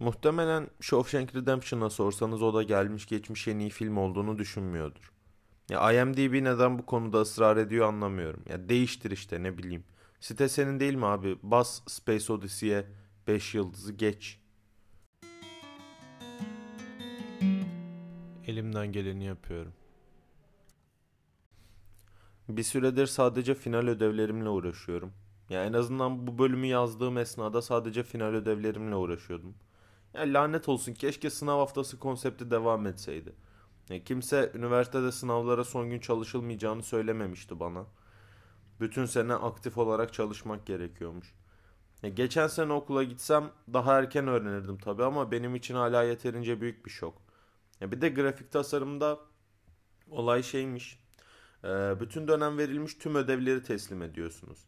[0.00, 5.12] Muhtemelen Shawshank Redemption'a sorsanız o da gelmiş geçmiş en iyi film olduğunu düşünmüyordur.
[5.68, 8.42] Ya IMDb neden bu konuda ısrar ediyor anlamıyorum.
[8.48, 9.84] Ya değiştir işte ne bileyim.
[10.20, 11.38] Site senin değil mi abi?
[11.42, 12.86] Bas Space Odyssey'e
[13.26, 14.40] 5 yıldızı geç.
[18.46, 19.72] Elimden geleni yapıyorum.
[22.48, 25.12] Bir süredir sadece final ödevlerimle uğraşıyorum.
[25.50, 29.54] Ya en azından bu bölümü yazdığım esnada sadece final ödevlerimle uğraşıyordum.
[30.14, 33.32] Ya lanet olsun keşke sınav haftası konsepti devam etseydi.
[33.88, 37.86] Ya kimse üniversitede sınavlara son gün çalışılmayacağını söylememişti bana.
[38.80, 41.34] Bütün sene aktif olarak çalışmak gerekiyormuş.
[42.02, 46.86] Ya geçen sene okula gitsem daha erken öğrenirdim tabii ama benim için hala yeterince büyük
[46.86, 47.22] bir şok.
[47.80, 49.18] Ya bir de grafik tasarımda
[50.10, 51.00] olay şeymiş.
[51.64, 51.68] Ee,
[52.00, 54.58] bütün dönem verilmiş tüm ödevleri teslim ediyorsunuz.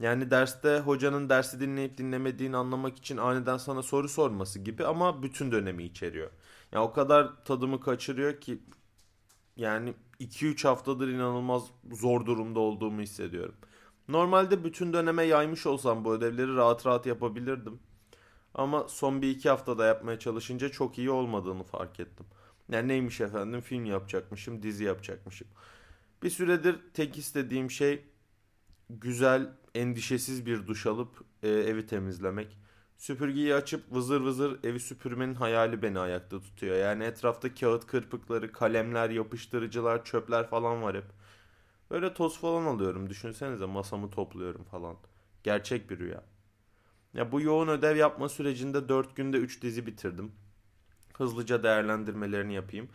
[0.00, 5.52] Yani derste hocanın dersi dinleyip dinlemediğini anlamak için aniden sana soru sorması gibi ama bütün
[5.52, 6.30] dönemi içeriyor.
[6.72, 8.58] Yani o kadar tadımı kaçırıyor ki
[9.56, 13.54] yani 2-3 haftadır inanılmaz zor durumda olduğumu hissediyorum.
[14.08, 17.80] Normalde bütün döneme yaymış olsam bu ödevleri rahat rahat yapabilirdim.
[18.54, 22.26] Ama son bir iki haftada yapmaya çalışınca çok iyi olmadığını fark ettim.
[22.72, 25.48] Yani neymiş efendim film yapacakmışım, dizi yapacakmışım.
[26.22, 28.04] Bir süredir tek istediğim şey
[28.90, 32.58] güzel, endişesiz bir duş alıp e, evi temizlemek.
[32.98, 36.76] Süpürgeyi açıp vızır vızır evi süpürmenin hayali beni ayakta tutuyor.
[36.76, 41.04] Yani etrafta kağıt kırpıkları, kalemler, yapıştırıcılar, çöpler falan var hep.
[41.90, 43.10] Böyle toz falan alıyorum.
[43.10, 44.96] Düşünsenize masamı topluyorum falan.
[45.42, 46.24] Gerçek bir rüya.
[47.14, 50.32] Ya bu yoğun ödev yapma sürecinde 4 günde 3 dizi bitirdim.
[51.18, 52.88] Hızlıca değerlendirmelerini yapayım.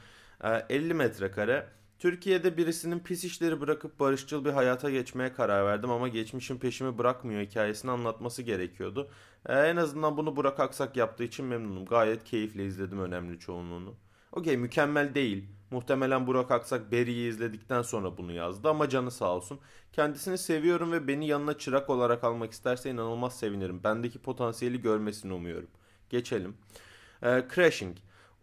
[0.70, 1.68] 50 metrekare
[2.00, 7.42] Türkiye'de birisinin pis işleri bırakıp barışçıl bir hayata geçmeye karar verdim ama geçmişin peşimi bırakmıyor
[7.42, 9.10] hikayesini anlatması gerekiyordu.
[9.46, 11.86] Ee, en azından bunu Burak Aksak yaptığı için memnunum.
[11.86, 13.96] Gayet keyifle izledim önemli çoğunluğunu.
[14.32, 15.46] Okey mükemmel değil.
[15.72, 19.60] Muhtemelen Burak Aksak Beri'yi izledikten sonra bunu yazdı ama canı sağ olsun.
[19.94, 23.84] Kendisini seviyorum ve beni yanına çırak olarak almak isterse inanılmaz sevinirim.
[23.84, 25.70] Bendeki potansiyeli görmesini umuyorum.
[26.10, 26.58] Geçelim.
[27.24, 27.98] Ee, Crashing.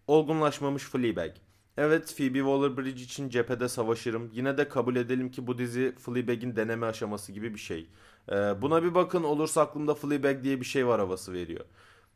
[0.07, 1.33] Olgunlaşmamış Fleabag.
[1.77, 4.31] Evet Phoebe Waller-Bridge için cephede savaşırım.
[4.33, 7.89] Yine de kabul edelim ki bu dizi Fleabag'in deneme aşaması gibi bir şey.
[8.29, 11.65] Ee, buna bir bakın olursa aklımda Fleabag diye bir şey var havası veriyor.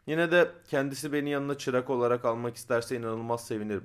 [0.06, 3.84] Yine de kendisi beni yanına çırak olarak almak isterse inanılmaz sevinirim.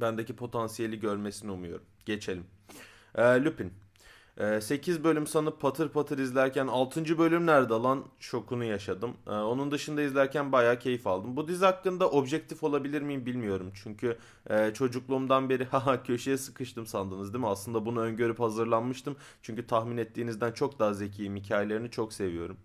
[0.00, 1.86] Bendeki potansiyeli görmesini umuyorum.
[2.06, 2.44] Geçelim.
[3.14, 3.72] Ee, Lupin.
[4.38, 7.18] 8 ee, bölüm sanıp patır patır izlerken 6.
[7.18, 9.16] bölüm nerede lan şokunu yaşadım.
[9.26, 11.36] Ee, onun dışında izlerken bayağı keyif aldım.
[11.36, 13.70] Bu dizi hakkında objektif olabilir miyim bilmiyorum.
[13.74, 14.18] Çünkü
[14.50, 17.48] e, çocukluğumdan beri haha köşeye sıkıştım sandınız değil mi?
[17.48, 19.16] Aslında bunu öngörüp hazırlanmıştım.
[19.42, 21.36] Çünkü tahmin ettiğinizden çok daha zekiyim.
[21.36, 22.56] Hikayelerini çok seviyorum.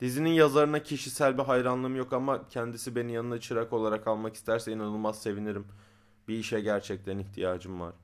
[0.00, 5.22] Dizinin yazarına kişisel bir hayranlığım yok ama kendisi beni yanına çırak olarak almak isterse inanılmaz
[5.22, 5.66] sevinirim.
[6.28, 7.94] Bir işe gerçekten ihtiyacım var.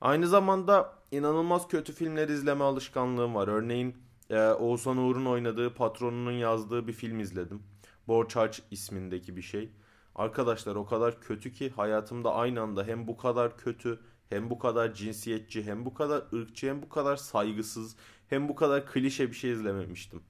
[0.00, 3.48] Aynı zamanda inanılmaz kötü filmler izleme alışkanlığım var.
[3.48, 3.96] Örneğin
[4.30, 7.62] e, Oğuzhan Uğur'un oynadığı, patronunun yazdığı bir film izledim.
[8.08, 9.70] Borç ismindeki bir şey.
[10.14, 14.94] Arkadaşlar o kadar kötü ki hayatımda aynı anda hem bu kadar kötü, hem bu kadar
[14.94, 17.96] cinsiyetçi, hem bu kadar ırkçı, hem bu kadar saygısız,
[18.28, 20.22] hem bu kadar klişe bir şey izlememiştim.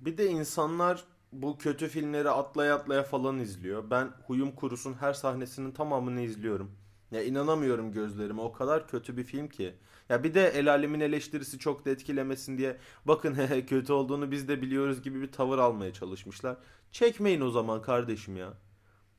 [0.00, 3.90] Bir de insanlar bu kötü filmleri atlaya atlaya falan izliyor.
[3.90, 6.70] Ben huyum kurusun her sahnesinin tamamını izliyorum.
[7.12, 8.40] Ya inanamıyorum gözlerime.
[8.42, 9.74] O kadar kötü bir film ki.
[10.08, 13.36] Ya bir de el alemin eleştirisi çok da etkilemesin diye bakın
[13.66, 16.56] kötü olduğunu biz de biliyoruz gibi bir tavır almaya çalışmışlar.
[16.92, 18.54] Çekmeyin o zaman kardeşim ya.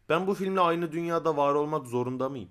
[0.10, 2.50] Ben bu filmle aynı dünyada var olmak zorunda mıyım?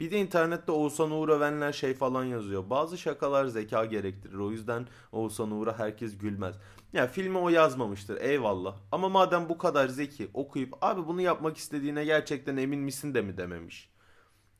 [0.00, 2.70] Bir de internette Oğuzhan Uğur övenler şey falan yazıyor.
[2.70, 4.38] Bazı şakalar zeka gerektirir.
[4.38, 6.56] O yüzden Oğuzhan Uğur'a herkes gülmez.
[6.92, 8.76] Ya filmi o yazmamıştır eyvallah.
[8.92, 13.36] Ama madem bu kadar zeki okuyup abi bunu yapmak istediğine gerçekten emin misin de mi
[13.36, 13.95] dememiş.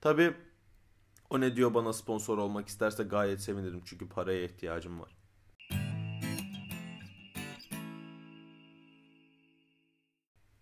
[0.00, 0.34] Tabi
[1.30, 5.16] o ne diyor bana sponsor olmak isterse gayet sevinirim çünkü paraya ihtiyacım var.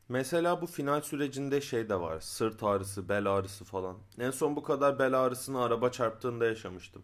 [0.08, 2.20] Mesela bu final sürecinde şey de var.
[2.20, 3.98] Sırt ağrısı, bel ağrısı falan.
[4.18, 7.02] En son bu kadar bel ağrısını araba çarptığında yaşamıştım.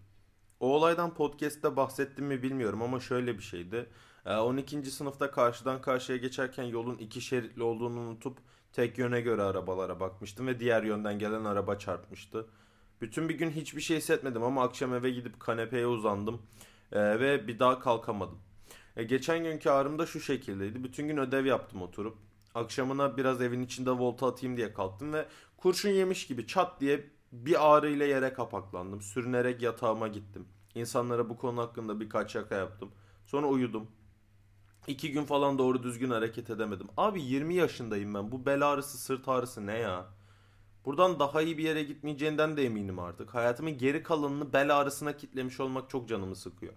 [0.60, 3.90] O olaydan podcast'te bahsettim mi bilmiyorum ama şöyle bir şeydi.
[4.26, 4.78] 12.
[4.78, 8.38] Ee, sınıfta karşıdan karşıya geçerken yolun iki şeritli olduğunu unutup
[8.72, 12.46] tek yöne göre arabalara bakmıştım ve diğer yönden gelen araba çarpmıştı.
[13.00, 16.42] Bütün bir gün hiçbir şey hissetmedim ama akşam eve gidip kanepeye uzandım
[16.92, 18.38] ee, ve bir daha kalkamadım.
[18.96, 20.84] E, geçen günkü ağrım da şu şekildeydi.
[20.84, 22.18] Bütün gün ödev yaptım oturup.
[22.54, 25.26] Akşamına biraz evin içinde volta atayım diye kalktım ve
[25.56, 29.02] kurşun yemiş gibi çat diye bir ağrıyla yere kapaklandım.
[29.02, 30.48] Sürünerek yatağıma gittim.
[30.74, 32.90] İnsanlara bu konu hakkında birkaç şaka yaptım.
[33.26, 33.90] Sonra uyudum.
[34.90, 36.86] İki gün falan doğru düzgün hareket edemedim.
[36.96, 38.32] Abi 20 yaşındayım ben.
[38.32, 40.06] Bu bel ağrısı, sırt ağrısı ne ya?
[40.84, 43.34] Buradan daha iyi bir yere gitmeyeceğinden de eminim artık.
[43.34, 46.72] Hayatımın geri kalanını bel ağrısına kitlemiş olmak çok canımı sıkıyor.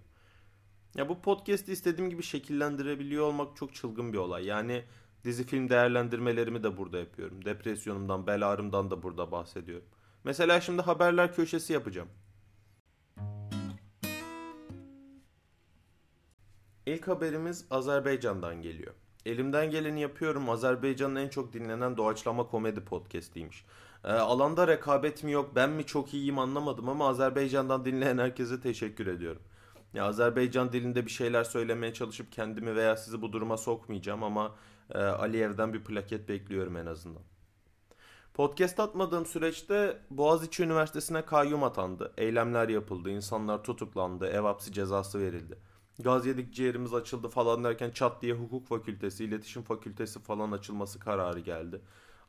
[0.94, 4.44] Ya bu podcast'i istediğim gibi şekillendirebiliyor olmak çok çılgın bir olay.
[4.46, 4.84] Yani
[5.24, 7.44] dizi film değerlendirmelerimi de burada yapıyorum.
[7.44, 9.86] Depresyonumdan, bel ağrımdan da burada bahsediyorum.
[10.24, 12.08] Mesela şimdi haberler köşesi yapacağım.
[16.86, 18.94] İlk haberimiz Azerbaycan'dan geliyor.
[19.26, 20.50] Elimden geleni yapıyorum.
[20.50, 23.64] Azerbaycan'ın en çok dinlenen doğaçlama komedi podcast'iymiş.
[24.04, 29.06] E, alanda rekabet mi yok, ben mi çok iyiyim anlamadım ama Azerbaycan'dan dinleyen herkese teşekkür
[29.06, 29.42] ediyorum.
[29.94, 34.54] Ya Azerbaycan dilinde bir şeyler söylemeye çalışıp kendimi veya sizi bu duruma sokmayacağım ama
[34.90, 37.22] e, Aliyev'den bir plaket bekliyorum en azından.
[38.34, 42.12] Podcast atmadığım süreçte Boğaziçi Üniversitesi'ne kayyum atandı.
[42.16, 45.58] Eylemler yapıldı, insanlar tutuklandı, ev hapsi cezası verildi.
[45.98, 51.40] Gaz yedik ciğerimiz açıldı falan derken çat diye hukuk fakültesi, iletişim fakültesi falan açılması kararı
[51.40, 51.80] geldi.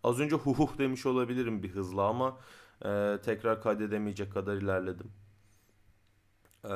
[0.03, 2.37] Az önce hukuk demiş olabilirim bir hızla ama
[2.85, 5.11] e, tekrar kaydedemeyecek kadar ilerledim.
[6.65, 6.69] E,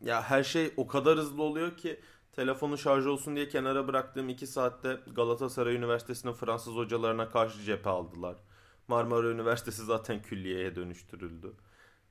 [0.00, 2.00] ya her şey o kadar hızlı oluyor ki
[2.32, 8.36] telefonu şarj olsun diye kenara bıraktığım 2 saatte Galatasaray Üniversitesi'nin Fransız hocalarına karşı cephe aldılar.
[8.88, 11.52] Marmara Üniversitesi zaten külliyeye dönüştürüldü.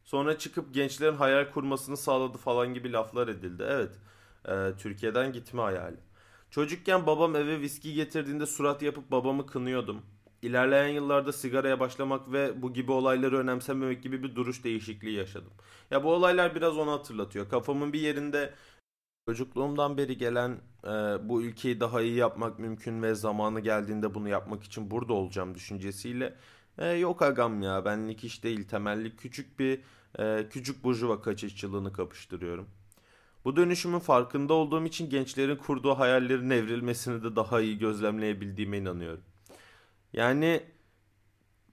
[0.04, 3.64] Sonra çıkıp gençlerin hayal kurmasını sağladı falan gibi laflar edildi.
[3.70, 3.92] Evet,
[4.50, 5.98] e, Türkiye'den gitme hayali.
[6.52, 10.02] Çocukken babam eve viski getirdiğinde surat yapıp babamı kınıyordum.
[10.42, 15.52] İlerleyen yıllarda sigaraya başlamak ve bu gibi olayları önemsememek gibi bir duruş değişikliği yaşadım.
[15.92, 17.50] Ya bu olaylar biraz onu hatırlatıyor.
[17.50, 18.54] Kafamın bir yerinde
[19.28, 20.52] çocukluğumdan beri gelen
[20.84, 20.90] e,
[21.30, 26.36] bu ülkeyi daha iyi yapmak mümkün ve zamanı geldiğinde bunu yapmak için burada olacağım düşüncesiyle
[26.78, 29.82] e, yok agam ya benlik iş değil temelli küçük bir
[30.20, 32.68] e, küçük burjuva kaçışçılığını kapıştırıyorum.
[33.46, 39.24] Bu dönüşümün farkında olduğum için gençlerin kurduğu hayallerin evrilmesini de daha iyi gözlemleyebildiğime inanıyorum.
[40.14, 40.64] Yani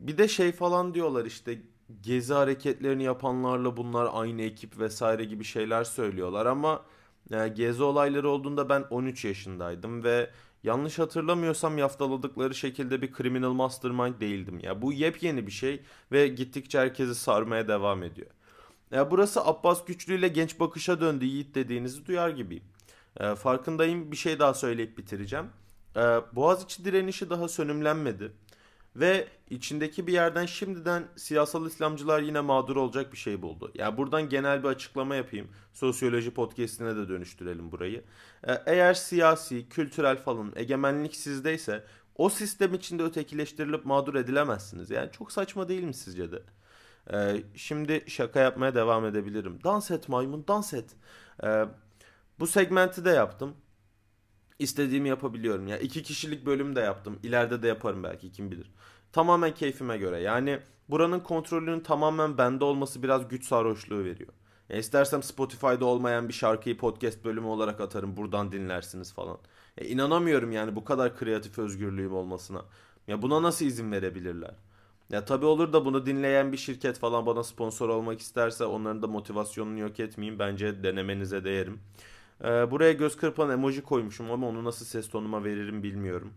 [0.01, 1.63] bir de şey falan diyorlar işte
[2.03, 6.83] gezi hareketlerini yapanlarla bunlar aynı ekip vesaire gibi şeyler söylüyorlar ama
[7.31, 10.31] yani gezi olayları olduğunda ben 13 yaşındaydım ve
[10.63, 14.59] yanlış hatırlamıyorsam yaftaladıkları şekilde bir criminal mastermind değildim.
[14.59, 15.83] Ya bu yepyeni bir şey
[16.13, 18.31] ve gittikçe herkesi sarmaya devam ediyor.
[18.91, 22.65] Ya burası Abbas Güçlü ile genç bakışa döndü Yiğit dediğinizi duyar gibiyim.
[23.21, 25.47] E, farkındayım bir şey daha söyleyip bitireceğim.
[25.97, 26.01] E,
[26.33, 28.33] Boğaziçi direnişi daha sönümlenmedi.
[28.97, 33.73] Ve içindeki bir yerden şimdiden siyasal İslamcılar yine mağdur olacak bir şey buldu.
[33.75, 35.49] Ya yani buradan genel bir açıklama yapayım.
[35.73, 38.05] Sosyoloji podcastine de dönüştürelim burayı.
[38.49, 41.85] Ee, eğer siyasi, kültürel falan egemenlik sizdeyse
[42.17, 44.91] o sistem içinde ötekileştirilip mağdur edilemezsiniz.
[44.91, 46.43] Yani çok saçma değil mi sizce de?
[47.13, 49.59] Ee, şimdi şaka yapmaya devam edebilirim.
[49.65, 50.97] Dans et maymun dans et.
[51.45, 51.65] Ee,
[52.39, 53.55] bu segmenti de yaptım.
[54.59, 55.67] İstediğimi yapabiliyorum.
[55.69, 57.19] Ya yani iki kişilik bölüm de yaptım.
[57.23, 58.71] İleride de yaparım belki kim bilir.
[59.13, 60.21] Tamamen keyfime göre.
[60.21, 64.33] Yani buranın kontrolünün tamamen bende olması biraz güç sarhoşluğu veriyor.
[64.69, 68.17] Ya istersem Spotify'da olmayan bir şarkıyı podcast bölümü olarak atarım.
[68.17, 69.39] Buradan dinlersiniz falan.
[69.81, 72.65] Ya inanamıyorum yani bu kadar kreatif özgürlüğüm olmasına.
[73.09, 74.55] Ya buna nasıl izin verebilirler?
[75.11, 79.07] Ya tabii olur da bunu dinleyen bir şirket falan bana sponsor olmak isterse onların da
[79.07, 80.39] motivasyonunu yok etmeyeyim.
[80.39, 81.81] Bence denemenize değerim.
[82.45, 86.33] Ee, buraya göz kırpan emoji koymuşum ama onu nasıl ses tonuma veririm bilmiyorum.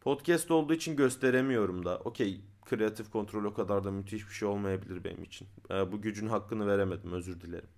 [0.00, 1.98] Podcast olduğu için gösteremiyorum da.
[1.98, 5.48] Okey kreatif kontrol o kadar da müthiş bir şey olmayabilir benim için.
[5.70, 7.68] Ee, bu gücün hakkını veremedim özür dilerim.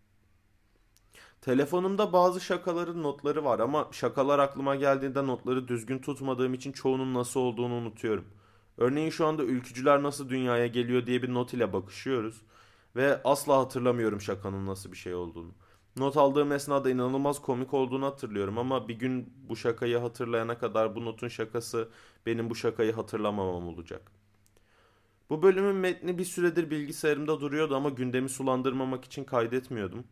[1.40, 7.40] Telefonumda bazı şakaların notları var ama şakalar aklıma geldiğinde notları düzgün tutmadığım için çoğunun nasıl
[7.40, 8.25] olduğunu unutuyorum.
[8.78, 12.42] Örneğin şu anda ülkücüler nasıl dünyaya geliyor diye bir not ile bakışıyoruz
[12.97, 15.52] ve asla hatırlamıyorum şakanın nasıl bir şey olduğunu.
[15.97, 21.04] Not aldığım esnada inanılmaz komik olduğunu hatırlıyorum ama bir gün bu şakayı hatırlayana kadar bu
[21.04, 21.88] notun şakası
[22.26, 24.12] benim bu şakayı hatırlamamam olacak.
[25.30, 30.04] Bu bölümün metni bir süredir bilgisayarımda duruyordu ama gündemi sulandırmamak için kaydetmiyordum.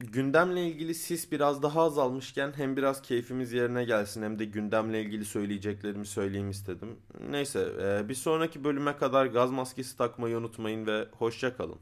[0.00, 5.24] Gündemle ilgili sis biraz daha azalmışken hem biraz keyfimiz yerine gelsin hem de gündemle ilgili
[5.24, 6.96] söyleyeceklerimi söyleyeyim istedim.
[7.30, 7.72] Neyse
[8.08, 11.78] bir sonraki bölüme kadar gaz maskesi takmayı unutmayın ve hoşça kalın.